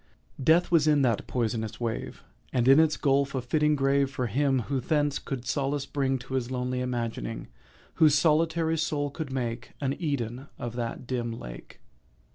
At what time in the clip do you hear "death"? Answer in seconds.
0.43-0.71